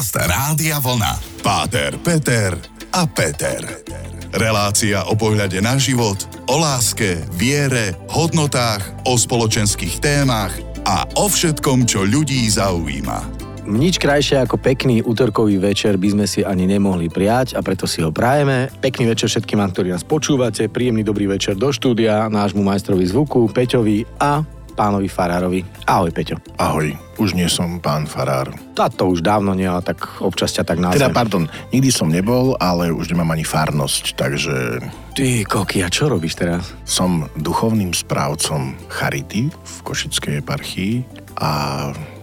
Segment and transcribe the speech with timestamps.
[0.00, 1.44] Podcast Rádia Vlna.
[1.44, 2.56] Páter, Peter
[2.88, 3.60] a Peter.
[4.32, 6.16] Relácia o pohľade na život,
[6.48, 10.56] o láske, viere, hodnotách, o spoločenských témach
[10.88, 13.44] a o všetkom, čo ľudí zaujíma.
[13.68, 18.00] Nič krajšie ako pekný útorkový večer by sme si ani nemohli prijať a preto si
[18.00, 18.72] ho prajeme.
[18.80, 24.08] Pekný večer všetkým ktorí nás počúvate, príjemný dobrý večer do štúdia, nášmu majstrovi zvuku, Peťovi
[24.16, 24.48] a
[24.80, 25.60] pánovi Farárovi.
[25.84, 26.40] Ahoj, Peťo.
[26.56, 28.48] Ahoj, už nie som pán Farár.
[28.72, 31.04] to už dávno nie, ale tak občas ťa tak nazvem.
[31.04, 34.80] Teda, pardon, nikdy som nebol, ale už nemám ani farnosť, takže...
[35.12, 36.72] Ty, koky, a čo robíš teraz?
[36.88, 41.04] Som duchovným správcom Charity v Košickej eparchii
[41.36, 41.52] a,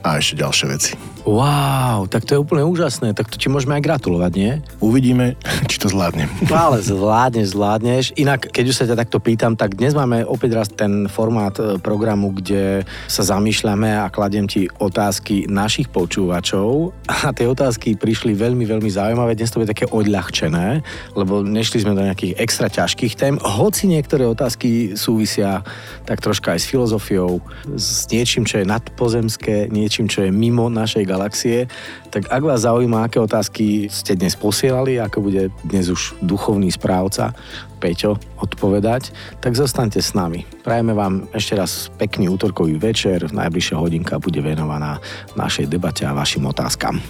[0.02, 1.17] a ešte ďalšie veci.
[1.28, 4.64] Wow, tak to je úplne úžasné, tak to ti môžeme aj gratulovať, nie?
[4.80, 5.36] Uvidíme,
[5.70, 6.32] či to zvládnem.
[6.48, 8.06] Ale zvládneš, zvládneš.
[8.16, 11.84] Inak, keď už sa ťa takto pýtam, tak dnes máme opäť raz ten formát e,
[11.84, 18.64] programu, kde sa zamýšľame a kladiem ti otázky našich počúvačov a tie otázky prišli veľmi,
[18.64, 19.36] veľmi zaujímavé.
[19.36, 20.80] Dnes to bude také odľahčené,
[21.12, 25.60] lebo nešli sme do nejakých extra ťažkých tém, hoci niektoré otázky súvisia
[26.08, 27.44] tak troška aj s filozofiou,
[27.76, 31.66] s niečím, čo je nadpozemské, niečím, čo je mimo našej galaxie.
[32.14, 37.34] Tak ak vás zaujíma, aké otázky ste dnes posielali, ako bude dnes už duchovný správca
[37.82, 40.46] Peťo odpovedať, tak zostaňte s nami.
[40.62, 45.02] Prajeme vám ešte raz pekný útorkový večer, najbližšia hodinka bude venovaná
[45.34, 47.02] našej debate a vašim otázkam.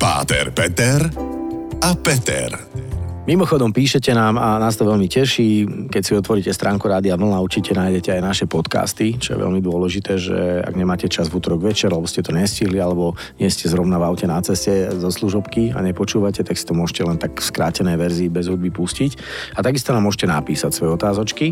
[0.00, 1.08] Páter Peter
[1.80, 2.85] a Peter.
[3.26, 5.66] Mimochodom píšete nám a nás to veľmi teší.
[5.90, 10.14] Keď si otvoríte stránku Rádia Vlna, určite nájdete aj naše podcasty, čo je veľmi dôležité,
[10.14, 13.98] že ak nemáte čas v útorok večer, alebo ste to nestihli, alebo nie ste zrovna
[13.98, 17.50] v aute na ceste zo služobky a nepočúvate, tak si to môžete len tak v
[17.50, 19.18] skrátenej verzii bez hudby pustiť.
[19.58, 21.50] A takisto nám môžete napísať svoje otázočky.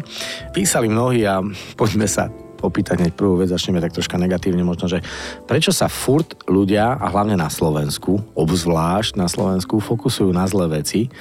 [0.55, 1.43] Písali mnohí a
[1.75, 2.31] poďme sa
[2.65, 5.05] opýtať hneď prvú vec, začneme tak troška negatívne možno, že
[5.45, 11.13] prečo sa furt ľudia, a hlavne na Slovensku, obzvlášť na Slovensku, fokusujú na zlé veci,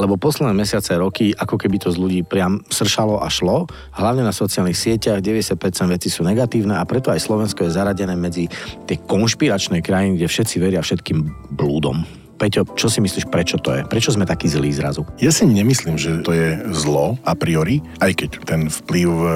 [0.00, 4.34] lebo posledné mesiace, roky, ako keby to z ľudí priam sršalo a šlo, hlavne na
[4.34, 5.58] sociálnych sieťach, 90%
[5.90, 8.50] vecí sú negatívne a preto aj Slovensko je zaradené medzi
[8.88, 12.23] tie konšpiračné krajiny, kde všetci veria všetkým blúdom.
[12.34, 13.86] Peťo, čo si myslíš, prečo to je?
[13.86, 15.06] Prečo sme takí zlí zrazu?
[15.22, 19.26] Ja si nemyslím, že to je zlo a priori, aj keď ten vplyv, e,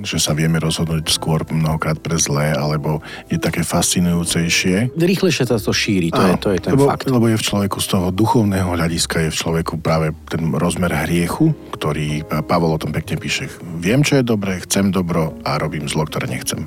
[0.00, 4.96] že sa vieme rozhodnúť skôr mnohokrát pre zlé, alebo je také fascinujúcejšie.
[4.96, 7.04] Rýchlejšie sa to šíri, to, je, to je ten lebo, fakt.
[7.12, 11.52] Lebo je v človeku z toho duchovného hľadiska je v človeku práve ten rozmer hriechu,
[11.76, 13.52] ktorý Pavol o tom pekne píše.
[13.78, 16.64] Viem, čo je dobré, chcem dobro a robím zlo, ktoré nechcem.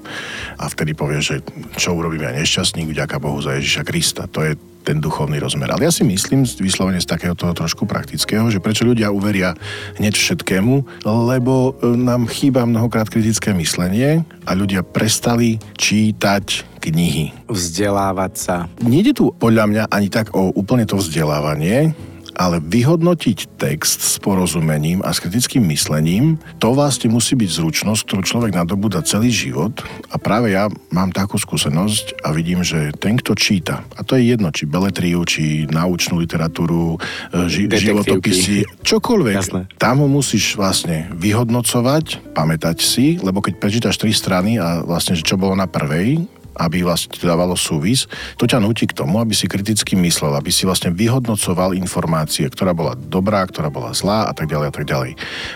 [0.62, 1.42] A vtedy povie, že
[1.76, 4.30] čo urobím ja nešťastník, vďaka Bohu za Ježiša Krista.
[4.32, 4.54] To je
[4.84, 5.70] ten duchovný rozmer.
[5.70, 9.54] Ale ja si myslím, vyslovene z takého toho trošku praktického, že prečo ľudia uveria
[10.00, 17.36] hneď všetkému, lebo e, nám chýba mnohokrát kritické myslenie a ľudia prestali čítať knihy.
[17.52, 18.56] Vzdelávať sa.
[18.80, 21.94] Nejde tu podľa mňa ani tak o úplne to vzdelávanie,
[22.36, 28.22] ale vyhodnotiť text s porozumením a s kritickým myslením, to vlastne musí byť zručnosť, ktorú
[28.26, 29.80] človek nadobúda celý život
[30.12, 34.34] a práve ja mám takú skúsenosť a vidím, že ten, kto číta, a to je
[34.34, 36.98] jedno, či beletriu, či naučnú literatúru,
[37.34, 39.62] e, ži- životopisy, čokoľvek, Jasné.
[39.78, 45.26] tam ho musíš vlastne vyhodnocovať, pamätať si, lebo keď prečítaš tri strany a vlastne, že
[45.26, 48.06] čo bolo na prvej, aby vlastne dávalo súvis,
[48.36, 52.76] to ťa nutí k tomu, aby si kriticky myslel, aby si vlastne vyhodnocoval informácie, ktorá
[52.76, 55.12] bola dobrá, ktorá bola zlá a tak ďalej a tak ďalej.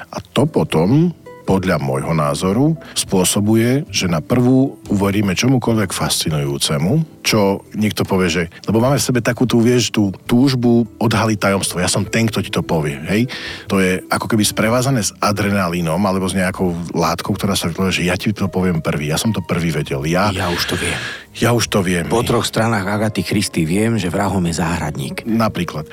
[0.10, 1.12] A to potom
[1.44, 8.44] podľa môjho názoru spôsobuje, že na prvú uveríme čomukoľvek fascinujúcemu, čo niekto povie, že...
[8.68, 11.84] Lebo máme v sebe takú tú, vieš, tú túžbu odhaliť tajomstvo.
[11.84, 13.28] Ja som ten, kto ti to povie, hej?
[13.72, 18.08] To je ako keby sprevázané s adrenalínom alebo s nejakou látkou, ktorá sa povie, že
[18.08, 19.12] ja ti to poviem prvý.
[19.12, 20.04] Ja som to prvý vedel.
[20.08, 21.00] Ja, ja už to viem.
[21.34, 22.06] Ja už to viem.
[22.12, 25.26] Po troch stranách Agaty Christy viem, že vrahom je záhradník.
[25.26, 25.90] Napríklad.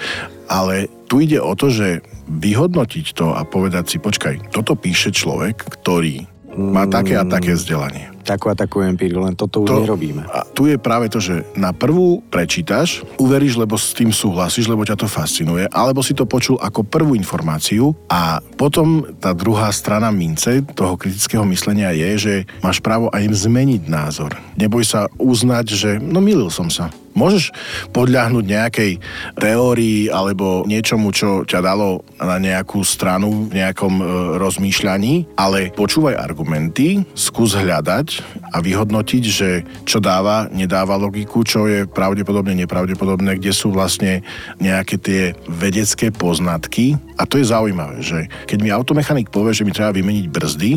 [0.50, 5.66] Ale tu ide o to, že vyhodnotiť to a povedať si, počkaj, toto píše človek,
[5.66, 10.22] ktorý má také a také vzdelanie takú a takú empíriu, len toto už to, nerobíme.
[10.28, 14.84] A tu je práve to, že na prvú prečítaš, uveríš, lebo s tým súhlasíš, lebo
[14.84, 20.12] ťa to fascinuje, alebo si to počul ako prvú informáciu a potom tá druhá strana
[20.12, 24.36] mince toho kritického myslenia je, že máš právo aj zmeniť názor.
[24.56, 26.92] Neboj sa uznať, že no milil som sa.
[27.10, 27.50] Môžeš
[27.90, 28.92] podľahnuť nejakej
[29.34, 34.04] teórii alebo niečomu, čo ťa dalo na nejakú stranu v nejakom e,
[34.38, 38.08] rozmýšľaní, ale počúvaj argumenty, skús hľadať
[38.50, 44.26] a vyhodnotiť, že čo dáva, nedáva logiku, čo je pravdepodobne, nepravdepodobné, kde sú vlastne
[44.58, 46.98] nejaké tie vedecké poznatky.
[47.16, 50.72] A to je zaujímavé, že keď mi automechanik povie, že mi treba vymeniť brzdy,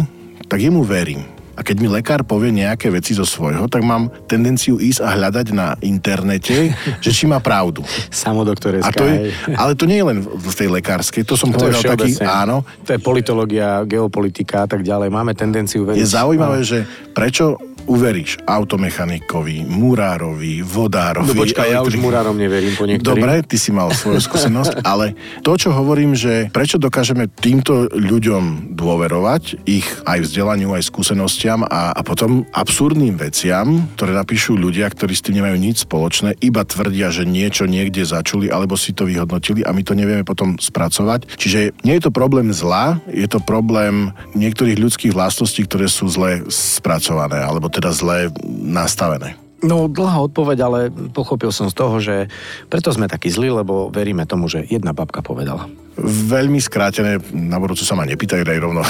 [0.47, 4.81] tak jemu verím A keď mi lekár povie nejaké veci zo svojho, tak mám tendenciu
[4.81, 6.73] ísť a hľadať na internete,
[7.05, 7.85] že či má pravdu.
[8.09, 8.89] Samodoktoreska.
[8.89, 11.81] A to je, ale to nie je len v tej lekárskej, to som To povedal
[11.83, 12.65] taký, áno.
[12.85, 15.13] To je politológia, geopolitika a tak ďalej.
[15.13, 15.99] Máme tendenciu veriť.
[16.01, 21.35] Je zaujímavé, že prečo uveríš automechanikovi, murárovi, vodárovi.
[21.35, 23.03] No počkaj, ja už murárom neverím po niektorým.
[23.03, 28.75] Dobre, ty si mal svoju skúsenosť, ale to, čo hovorím, že prečo dokážeme týmto ľuďom
[28.77, 35.11] dôverovať, ich aj vzdelaniu, aj skúsenostiam a, a potom absurdným veciam, ktoré napíšu ľudia, ktorí
[35.11, 39.65] s tým nemajú nič spoločné, iba tvrdia, že niečo niekde začuli alebo si to vyhodnotili
[39.65, 41.35] a my to nevieme potom spracovať.
[41.35, 46.45] Čiže nie je to problém zla, je to problém niektorých ľudských vlastností, ktoré sú zle
[46.47, 49.41] spracované alebo teda zle nastavené.
[49.63, 52.27] No, dlhá odpoveď, ale pochopil som z toho, že
[52.67, 55.71] preto sme takí zlí, lebo veríme tomu, že jedna babka povedala.
[56.03, 58.83] Veľmi skrátené, na budúcu sa ma nepýtaj, daj rovno.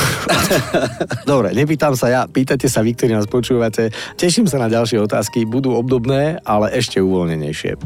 [1.29, 3.93] Dobre, nepýtam sa ja, pýtate sa vy, ktorí nás počúvate.
[4.17, 7.77] Teším sa na ďalšie otázky, budú obdobné, ale ešte uvoľnenejšie.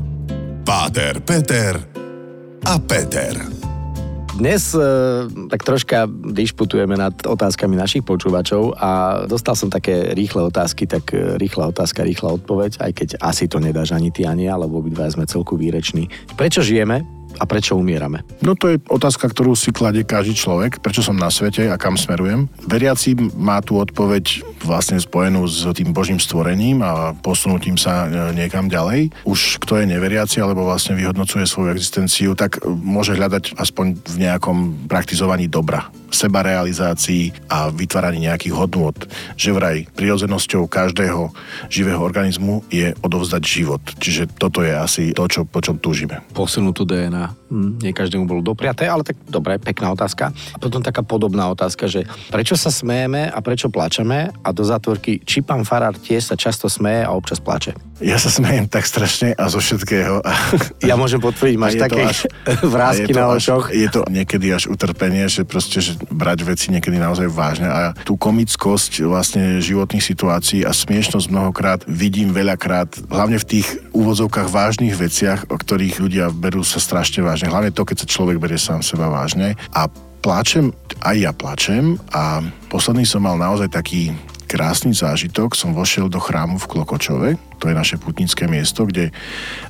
[0.63, 1.75] Páter, Peter
[2.63, 3.66] a Peter.
[4.37, 4.85] Dnes e,
[5.49, 11.41] tak troška dišputujeme nad otázkami našich počúvačov a dostal som také rýchle otázky, tak e,
[11.41, 15.09] rýchla otázka, rýchla odpoveď, aj keď asi to nedáš ani ty, ani ja, lebo obidva
[15.09, 16.13] sme celku výreční.
[16.37, 17.01] Prečo žijeme
[17.35, 18.23] a prečo umierame?
[18.39, 21.99] No to je otázka, ktorú si kladie každý človek, prečo som na svete a kam
[21.99, 22.47] smerujem.
[22.65, 28.71] Veriaci má tú odpoveď vlastne spojenú s tým Božím stvorením a posunutím sa e, niekam
[28.71, 29.13] ďalej.
[29.27, 34.89] Už kto je neveriaci alebo vlastne vyhodnocuje svoju existenciu, tak môže hľadať aspoň v nejakom
[34.89, 38.95] praktizovaní dobra sebarealizácii a vytváraní nejakých hodnôt.
[39.35, 41.31] Že vraj prirodzenosťou každého
[41.67, 43.83] živého organizmu je odovzdať život.
[43.99, 46.23] Čiže toto je asi to, čo, po čom túžime.
[46.33, 47.46] Posunutú DNA.
[47.47, 50.35] Hm, nie každému bolo dopriaté, ale tak dobre, pekná otázka.
[50.35, 55.23] A potom taká podobná otázka, že prečo sa smejeme a prečo plačeme a do zátvorky,
[55.23, 57.71] či pán Farár tiež sa často smeje a občas plače.
[57.97, 60.21] Ja sa smejem tak strašne a zo všetkého.
[60.87, 62.29] Ja môžem potvrdiť, máš také až-
[62.75, 63.73] vrázky na očoch.
[63.73, 68.15] Je to niekedy až utrpenie, že proste že brať veci niekedy naozaj vážne a tú
[68.15, 75.49] komickosť vlastne životných situácií a smiešnosť mnohokrát vidím veľakrát, hlavne v tých úvodzovkách vážnych veciach,
[75.49, 77.36] o ktorých ľudia berú sa strašne vážne.
[77.45, 79.53] Hlavne to, keď sa človek berie sám seba vážne.
[79.77, 79.85] A
[80.25, 80.73] pláčem,
[81.05, 82.41] aj ja plačem a
[82.73, 84.09] posledný som mal naozaj taký
[84.49, 85.53] krásny zážitok.
[85.53, 89.09] Som vošiel do chrámu v Klokočove, to je naše putnické miesto, kde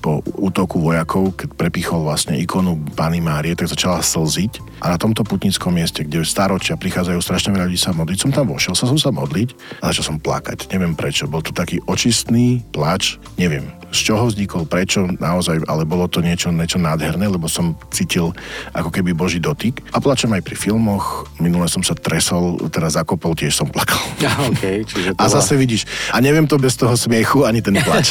[0.03, 4.83] po útoku vojakov, keď prepichol vlastne ikonu Pany Márie, tak začala slziť.
[4.83, 8.51] A na tomto putnickom mieste, kde staročia prichádzajú strašne veľa ľudí sa modliť, som tam
[8.51, 10.69] vošiel, sa som sa modliť a začal som plakať.
[10.69, 11.25] Neviem prečo.
[11.25, 16.51] Bol to taký očistný plač, neviem z čoho vznikol, prečo naozaj, ale bolo to niečo,
[16.51, 18.35] niečo nádherné, lebo som cítil
[18.75, 19.79] ako keby Boží dotyk.
[19.95, 21.27] A plačem aj pri filmoch.
[21.39, 23.99] Minule som sa tresol, teraz zakopol, tiež som plakal.
[24.51, 28.07] okay, čiže to A zase vidíš, a neviem to bez toho smiechu, ani ten plač.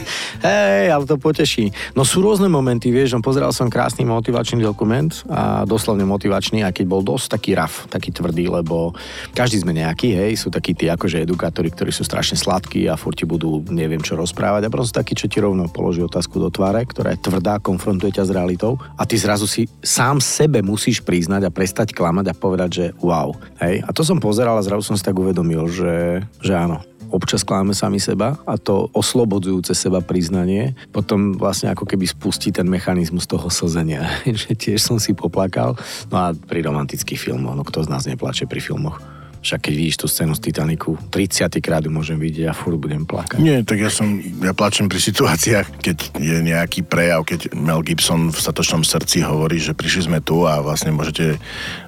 [0.46, 1.70] Hej, ale to poteší.
[1.94, 6.74] No sú rôzne momenty, vieš, no pozeral som krásny motivačný dokument a doslovne motivačný, a
[6.74, 8.94] keď bol dosť taký raf, taký tvrdý, lebo
[9.34, 13.18] každý sme nejaký, hej, sú takí tí akože edukátori, ktorí sú strašne sladkí a furt
[13.18, 16.86] ti budú neviem čo rozprávať a proste taký, čo ti rovno položí otázku do tváre,
[16.86, 21.48] ktorá je tvrdá, konfrontuje ťa s realitou a ty zrazu si sám sebe musíš priznať
[21.48, 23.34] a prestať klamať a povedať, že wow.
[23.58, 27.44] Hej, a to som pozeral a zrazu som si tak uvedomil, že, že áno, občas
[27.44, 33.26] kláme sami seba a to oslobodzujúce seba priznanie potom vlastne ako keby spustí ten mechanizmus
[33.26, 34.06] toho slzenia,
[34.46, 35.74] že tiež som si poplakal.
[36.08, 39.17] No a pri romantických filmoch, no kto z nás neplače pri filmoch?
[39.38, 43.06] Však keď vidíš tú scénu z Titaniku, 30 krát ju môžem vidieť a furt budem
[43.06, 43.38] plakať.
[43.38, 48.30] Nie, tak ja som, ja plačem pri situáciách, keď je nejaký prejav, keď Mel Gibson
[48.30, 51.38] v Statočnom srdci hovorí, že prišli sme tu a vlastne môžete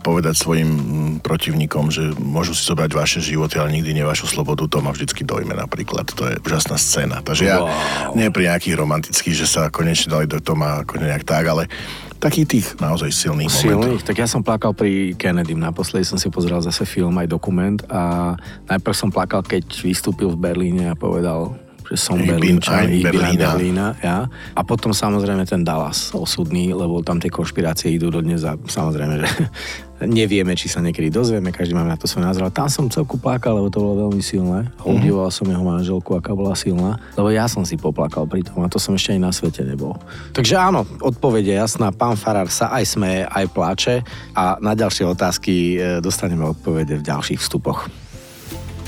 [0.03, 4.67] povedať svojim mm, protivníkom, že môžu si zobrať vaše životy, ale nikdy nie vašu slobodu,
[4.67, 6.07] to ma vždycky dojme napríklad.
[6.15, 7.23] To je úžasná scéna.
[7.23, 8.17] Takže ja Wow.
[8.17, 11.69] nie pri nejakých romantických, že sa konečne dali do Toma ako nejak tak, ale
[12.21, 13.49] takých tých naozaj silných.
[13.49, 15.57] Silných, tak ja som plakal pri Kennedym.
[15.57, 18.37] Naposledy som si pozeral zase film aj dokument a
[18.69, 21.57] najprv som plakal, keď vystúpil v Berlíne a povedal,
[21.95, 23.55] som ich ein Berliner.
[23.55, 24.31] Berlína, ja.
[24.55, 29.29] A potom samozrejme ten Dallas osudný, lebo tam tie konšpirácie idú dodnes a samozrejme, že
[30.07, 32.47] nevieme, či sa niekedy dozvieme, každý máme na to svoj názor.
[32.47, 34.71] Ale tam som celku plakal, lebo to bolo veľmi silné.
[34.79, 38.63] A obdivoval som jeho manželku, aká bola silná, lebo ja som si poplakal pri tom
[38.63, 39.99] a to som ešte aj na svete nebol.
[40.33, 41.91] Takže áno, odpoveď je jasná.
[41.91, 43.95] Pán Farár sa aj smeje, aj pláče
[44.39, 47.91] a na ďalšie otázky e, dostaneme odpovede v ďalších vstupoch.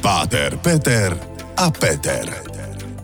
[0.02, 1.14] Páter, Peter
[1.58, 2.51] a Peter.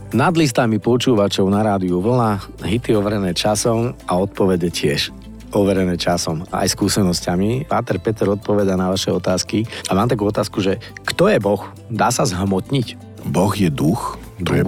[0.09, 5.13] Nad listami počúvačov na rádiu Vlna, hity overené časom a odpovede tiež.
[5.53, 7.69] overené časom, aj skúsenosťami.
[7.69, 9.65] Páter Peter odpoveda na vaše otázky.
[9.89, 10.77] A mám takú otázku, že
[11.09, 11.61] kto je Boh?
[11.89, 13.01] Dá sa zhmotniť?
[13.29, 14.21] Boh je duch.
[14.45, 14.65] To je,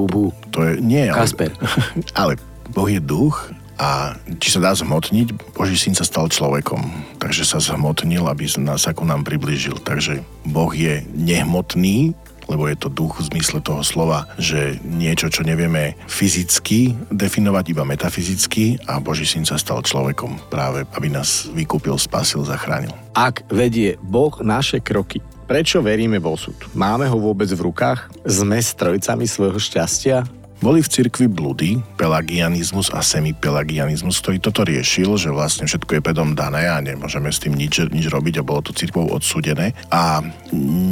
[0.52, 1.52] to je, nie, ale, Kasper.
[2.20, 2.40] ale
[2.72, 7.64] Boh je duch a či sa dá zhmotniť, Boží syn sa stal človekom, takže sa
[7.64, 9.80] zhmotnil, aby nás ako nám priblížil.
[9.80, 12.12] Takže Boh je nehmotný,
[12.50, 17.86] lebo je to duch v zmysle toho slova, že niečo, čo nevieme fyzicky definovať, iba
[17.86, 22.90] metafyzicky a Boží syn sa stal človekom práve, aby nás vykúpil, spasil, zachránil.
[23.14, 26.58] Ak vedie Boh naše kroky, prečo veríme v osud?
[26.74, 28.10] Máme ho vôbec v rukách?
[28.26, 30.39] Sme strojcami svojho šťastia?
[30.60, 36.36] Boli v cirkvi blúdy, pelagianizmus a semipelagianizmus, ktorý toto riešil, že vlastne všetko je pedom
[36.36, 39.72] dané a nemôžeme s tým nič, nič robiť a bolo to cirkvou odsudené.
[39.88, 40.20] A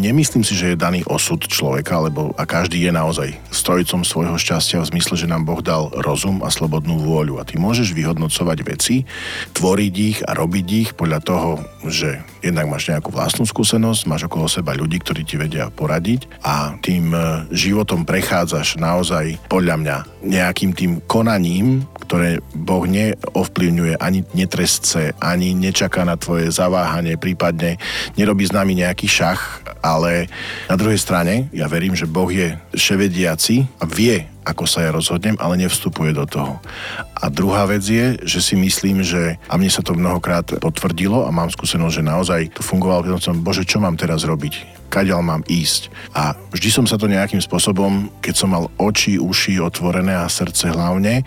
[0.00, 4.80] nemyslím si, že je daný osud človeka, lebo a každý je naozaj strojcom svojho šťastia
[4.80, 7.36] v zmysle, že nám Boh dal rozum a slobodnú vôľu.
[7.36, 9.04] A ty môžeš vyhodnocovať veci,
[9.52, 14.48] tvoriť ich a robiť ich podľa toho, že jednak máš nejakú vlastnú skúsenosť, máš okolo
[14.48, 17.20] seba ľudí, ktorí ti vedia poradiť a tým e,
[17.52, 25.50] životom prechádzaš naozaj po podľa mňa nejakým tým konaním, ktoré Boh neovplyvňuje ani netrestce, ani
[25.50, 27.74] nečaká na tvoje zaváhanie, prípadne
[28.14, 30.30] nerobí s nami nejaký šach, ale
[30.70, 35.36] na druhej strane ja verím, že Boh je vševediaci a vie, ako sa ja rozhodnem,
[35.36, 36.56] ale nevstupuje do toho.
[37.12, 41.30] A druhá vec je, že si myslím, že, a mne sa to mnohokrát potvrdilo a
[41.30, 44.78] mám skúsenosť, že naozaj to fungovalo, keď som, bože, čo mám teraz robiť?
[44.88, 45.92] kaďal mám ísť.
[46.16, 50.72] A vždy som sa to nejakým spôsobom, keď som mal oči, uši otvorené a srdce
[50.72, 51.22] hlavne,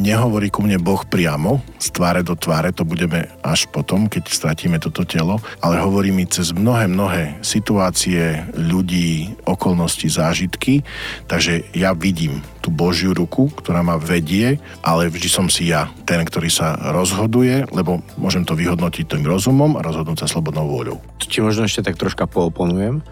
[0.00, 4.80] nehovorí ku mne Boh priamo, z tváre do tváre, to budeme až potom, keď stratíme
[4.80, 10.82] toto telo, ale hovorí mi cez mnohé, mnohé situácie, ľudí, okolnosti, zážitky,
[11.28, 12.29] takže ja vidím
[12.62, 17.66] tú Božiu ruku, ktorá ma vedie, ale vždy som si ja ten, ktorý sa rozhoduje,
[17.74, 20.98] lebo môžem to vyhodnotiť tým rozumom a rozhodnúť sa slobodnou vôľou.
[21.18, 23.02] Či možno ešte tak troška pooponujem.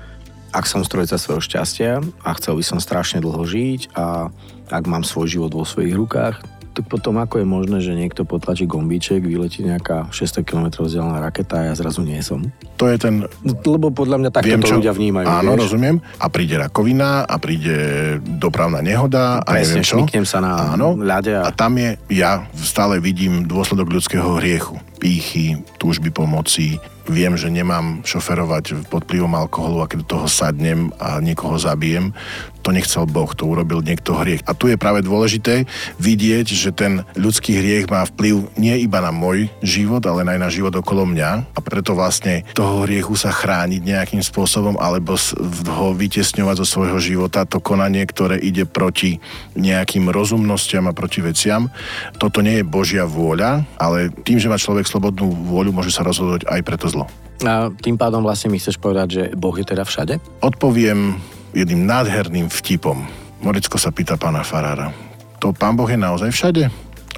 [0.49, 4.33] Ak som strojca svojho šťastia a chcel by som strašne dlho žiť a
[4.69, 8.63] ak mám svoj život vo svojich rukách, tak potom ako je možné, že niekto potlačí
[8.63, 12.47] gombíček, vyletí nejaká 600 km vzdialená raketa a ja zrazu nie som?
[12.79, 13.27] To je ten...
[13.67, 14.79] Lebo podľa mňa takto Viem, to čo...
[14.79, 15.27] ľudia vnímajú.
[15.27, 15.63] Áno, vieš?
[15.67, 15.99] rozumiem.
[16.23, 17.75] A príde rakovina a príde
[18.23, 20.31] dopravná nehoda a Presne, neviem čo.
[20.31, 21.35] sa na áno, ľade.
[21.35, 21.47] A...
[21.47, 24.79] a tam je, ja stále vidím dôsledok ľudského hriechu.
[24.99, 30.93] Pýchy, túžby pomoci, viem, že nemám šoferovať pod vplyvom alkoholu a keď do toho sadnem
[31.01, 32.13] a niekoho zabijem,
[32.61, 34.45] to nechcel Boh, to urobil niekto hriech.
[34.45, 35.65] A tu je práve dôležité
[35.97, 40.53] vidieť, že ten ľudský hriech má vplyv nie iba na môj život, ale aj na
[40.53, 45.17] život okolo mňa a preto vlastne toho hriechu sa chrániť nejakým spôsobom alebo
[45.65, 49.17] ho vytesňovať zo svojho života, to konanie, ktoré ide proti
[49.57, 51.73] nejakým rozumnostiam a proti veciam.
[52.21, 56.49] Toto nie je Božia vôľa, ale tým, že má človek slobodnú vôľu, môže sa rozhodnúť
[56.49, 57.05] aj preto zlo.
[57.45, 60.19] A tým pádom vlastne mi chceš povedať, že Boh je teda všade?
[60.43, 61.21] Odpoviem
[61.53, 63.05] jedným nádherným vtipom.
[63.45, 64.91] Moricko sa pýta pána Farára.
[65.39, 66.67] To pán Boh je naozaj všade?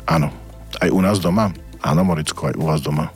[0.05, 0.29] Áno.
[0.77, 1.49] Aj u nás doma?
[1.81, 3.09] Áno, Moricko, aj u vás doma.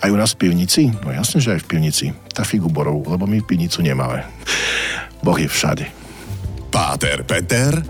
[0.00, 0.88] Aj u nás v pivnici?
[1.04, 2.06] No jasne, že aj v pivnici.
[2.32, 4.24] Tá figu borovú, lebo my pivnicu nemáme.
[5.20, 5.84] Boh je všade.
[6.72, 7.84] Páter Peter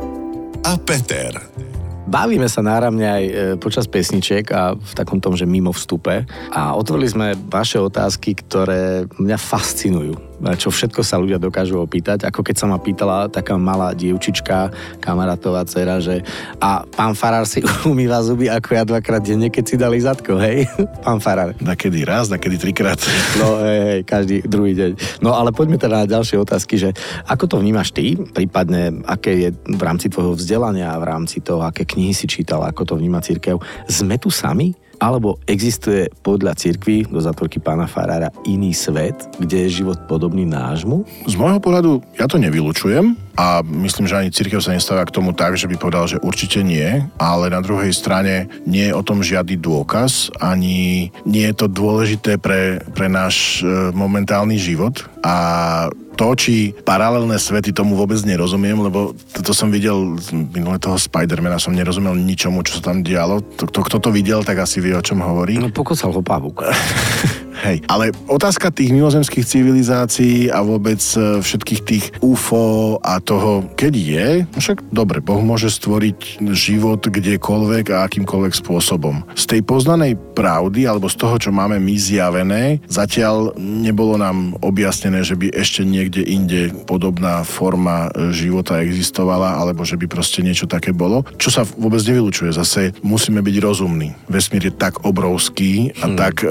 [0.67, 1.70] a Peter.
[2.11, 6.27] Bavíme sa náramne aj e, počas pesničiek a v takom tom, že mimo vstupe.
[6.51, 12.41] A otvorili sme vaše otázky, ktoré mňa fascinujú čo všetko sa ľudia dokážu opýtať, ako
[12.41, 14.73] keď sa ma pýtala taká malá dievčička,
[15.05, 16.25] kamarátová dcera, že
[16.59, 20.65] a pán Farár si umýva zuby ako ja dvakrát denne, keď si dali zadko, hej?
[21.05, 21.53] Pán Farár.
[21.61, 23.01] Nakedy raz, nakedy trikrát.
[23.41, 25.23] No hej, hej, každý druhý deň.
[25.25, 26.93] No ale poďme teda na ďalšie otázky, že
[27.25, 31.89] ako to vnímaš ty, prípadne aké je v rámci tvojho vzdelania, v rámci toho, aké
[31.89, 33.57] knihy si čítal, ako to vníma církev.
[33.89, 34.77] Sme tu sami?
[35.01, 41.09] Alebo existuje podľa cirkvi do zatvorky pána Farára iný svet, kde je život podobný nášmu?
[41.25, 45.33] Z môjho pohľadu ja to nevylučujem a myslím, že ani církev sa nestáva k tomu
[45.33, 49.25] tak, že by povedal, že určite nie, ale na druhej strane nie je o tom
[49.25, 55.89] žiadny dôkaz, ani nie je to dôležité pre, pre náš e, momentálny život a
[56.21, 60.21] to, či paralelné svety, tomu vôbec nerozumiem, lebo to, to som videl
[60.53, 63.41] minulé toho Spidermana, som nerozumel ničomu, čo sa tam dialo.
[63.57, 65.57] To, to, kto to videl, tak asi vie, o čom hovorí.
[65.57, 66.61] No pokosal ho pavúk.
[67.61, 73.93] Hej, ale otázka tých mimozemských civilizácií a vôbec e, všetkých tých UFO a toho, keď
[73.93, 79.29] je, však dobre, Boh môže stvoriť život kdekoľvek a akýmkoľvek spôsobom.
[79.37, 85.21] Z tej poznanej pravdy, alebo z toho, čo máme my zjavené, zatiaľ nebolo nám objasnené,
[85.21, 90.65] že by ešte niekde inde podobná forma e, života existovala, alebo že by proste niečo
[90.65, 92.57] také bolo, čo sa vôbec nevylučuje.
[92.57, 94.17] Zase musíme byť rozumní.
[94.33, 96.17] Vesmír je tak obrovský a hmm.
[96.17, 96.49] tak e,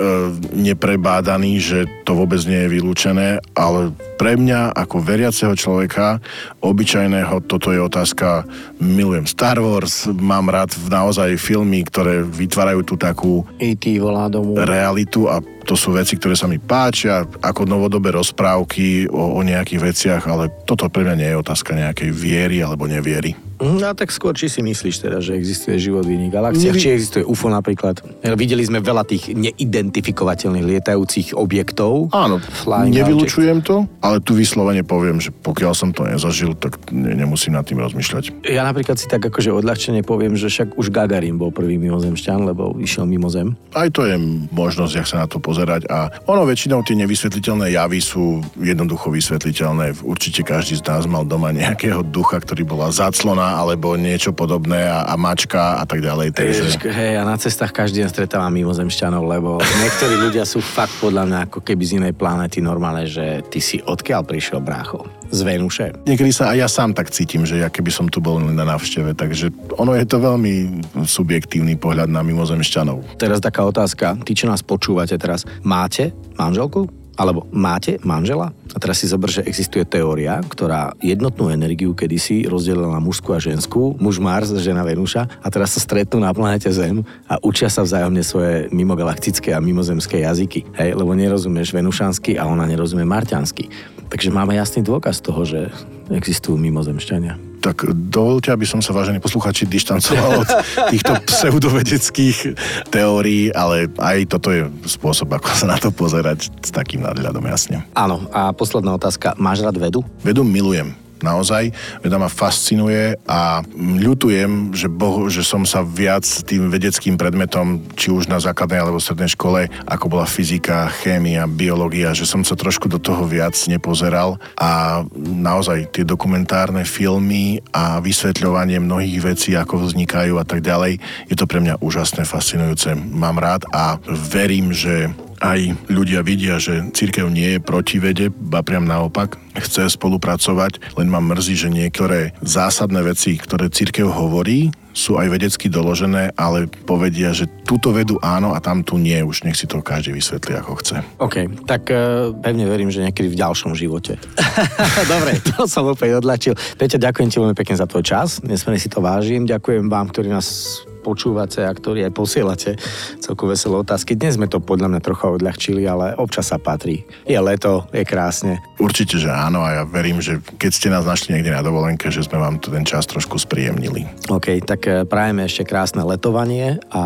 [0.99, 6.19] neprebádaný, že to vôbec nie je vylúčené, ale pre mňa ako veriaceho človeka,
[6.59, 8.43] obyčajného, toto je otázka,
[8.83, 13.95] milujem Star Wars, mám rád naozaj filmy, ktoré vytvárajú tú takú E.T.
[14.03, 14.59] volá domu.
[14.59, 19.81] realitu a to sú veci, ktoré sa mi páčia, ako novodobé rozprávky o, o nejakých
[19.81, 23.37] veciach, ale toto pre mňa nie je otázka nejakej viery alebo neviery.
[23.59, 26.83] No tak skôr, či si myslíš teda, že existuje život v iných galaxiách, Nevi...
[26.83, 27.99] či existuje UFO napríklad.
[28.39, 32.07] Videli sme veľa tých neidentifikovateľných lietajúcich objektov.
[32.15, 32.39] Áno,
[32.87, 37.67] nevylučujem to, ale tu vyslovene poviem, že pokiaľ som to nezažil, tak ne, nemusím nad
[37.67, 38.47] tým rozmýšľať.
[38.47, 42.79] Ja napríklad si tak akože odľahčene poviem, že však už Gagarin bol prvý mimozemšťan, lebo
[42.79, 43.59] išiel mimo zem.
[43.75, 44.15] Aj to je
[44.55, 50.05] možnosť, jak sa na to pozerať a ono väčšinou tie nevysvetliteľné javy sú jednoducho vysvetliteľné.
[50.05, 55.09] Určite každý z nás mal doma nejakého ducha, ktorý bola záclona alebo niečo podobné a,
[55.09, 56.37] a mačka a tak ďalej.
[56.37, 56.85] Takže...
[56.85, 61.39] Hej, a na cestách každý deň stretávam mimozemšťanov, lebo niektorí ľudia sú fakt podľa mňa
[61.49, 65.18] ako keby z inej planety normálne, že ty si odkiaľ prišiel brácho?
[65.29, 65.93] Z Venuše.
[66.09, 69.13] Niekedy sa aj ja sám tak cítim, že ja keby som tu bol na návšteve,
[69.13, 73.21] takže ono je to veľmi subjektívny pohľad na mimozemšťanov.
[73.21, 76.98] Teraz taká otázka, tí, čo nás počúvate teraz, máte manželku?
[77.19, 78.55] Alebo máte manžela?
[78.71, 83.43] A teraz si zober, že existuje teória, ktorá jednotnú energiu kedysi rozdelila na mužskú a
[83.43, 87.83] ženskú, muž Mars, žena Venúša a teraz sa stretnú na planete Zem a učia sa
[87.83, 90.63] vzájomne svoje mimogalaktické a mimozemské jazyky.
[90.79, 93.67] Hej, lebo nerozumieš venušansky a ona nerozumie marťansky.
[94.07, 95.67] Takže máme jasný dôkaz toho, že
[96.09, 100.49] existujú mimozemšťania tak dovolte, aby som sa, vážení posluchači, dištancoval od
[100.89, 102.55] týchto pseudovedeckých
[102.89, 107.83] teórií, ale aj toto je spôsob, ako sa na to pozerať s takým nadhľadom, jasne.
[107.93, 109.35] Áno, a posledná otázka.
[109.35, 110.01] Máš rád vedu?
[110.23, 111.71] Vedu milujem naozaj.
[112.03, 118.11] Veda ma fascinuje a ľutujem, že, bohu, že som sa viac tým vedeckým predmetom, či
[118.11, 122.87] už na základnej alebo strednej škole, ako bola fyzika, chémia, biológia, že som sa trošku
[122.91, 130.39] do toho viac nepozeral a naozaj tie dokumentárne filmy a vysvetľovanie mnohých vecí, ako vznikajú
[130.39, 130.99] a tak ďalej,
[131.29, 132.95] je to pre mňa úžasné, fascinujúce.
[132.95, 138.63] Mám rád a verím, že aj ľudia vidia, že církev nie je proti vede, ba
[138.63, 145.15] priam naopak, chce spolupracovať, len ma mrzí, že niektoré zásadné veci, ktoré církev hovorí, sú
[145.15, 149.15] aj vedecky doložené, ale povedia, že túto vedu áno a tam tu nie.
[149.23, 150.97] Už nech si to každý vysvetlí, ako chce.
[151.23, 154.19] OK, tak uh, pevne verím, že niekedy v ďalšom živote.
[155.13, 156.53] Dobre, to som opäť odlačil.
[156.75, 158.43] Peťa, ďakujem ti veľmi pekne za tvoj čas.
[158.43, 159.47] Nesmierne si to vážim.
[159.47, 162.71] Ďakujem vám, ktorí nás počúvate a ktorí aj posielate
[163.17, 164.13] celkom veselé otázky.
[164.13, 167.01] Dnes sme to podľa mňa trocha odľahčili, ale občas sa patrí.
[167.25, 168.61] Je leto, je krásne.
[168.77, 172.21] Určite, že áno a ja verím, že keď ste nás našli niekde na dovolenke, že
[172.21, 174.05] sme vám ten čas trošku spríjemnili.
[174.29, 177.01] OK, tak eh, prajeme ešte krásne letovanie a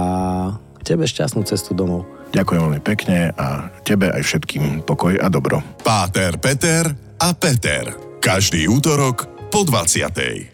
[0.83, 2.03] tebe šťastnú cestu domov.
[2.33, 5.61] Ďakujem veľmi pekne a tebe aj všetkým pokoj a dobro.
[5.85, 6.89] Páter, Peter
[7.21, 7.93] a Peter.
[8.19, 10.52] Každý útorok po 20.